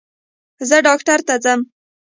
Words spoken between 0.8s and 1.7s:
ډاکټر ته ځم